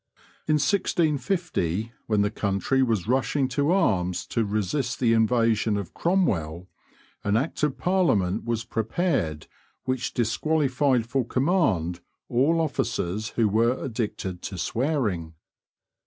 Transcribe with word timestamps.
In 0.47 0.55
1650, 0.55 1.91
when 2.07 2.21
the 2.23 2.31
country 2.31 2.81
was 2.81 3.07
rushing 3.07 3.47
to 3.49 3.71
arms 3.71 4.25
to 4.25 4.43
resist 4.43 4.99
the 4.99 5.13
invasion 5.13 5.77
of 5.77 5.93
Cromwell, 5.93 6.67
an 7.23 7.37
Act 7.37 7.61
of 7.61 7.77
Parliament 7.77 8.43
was 8.43 8.65
prepared 8.65 9.45
which 9.83 10.15
disqualified 10.15 11.05
for 11.05 11.23
command 11.23 11.99
all 12.29 12.61
officers 12.61 13.27
who 13.37 13.47
were 13.47 13.73
addicted 13.73 14.41
to 14.41 14.57
swearing. 14.57 15.35